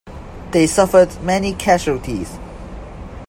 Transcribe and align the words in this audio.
They 0.49 0.65
suffered 0.65 1.21
many 1.21 1.53
casualties. 1.53 2.39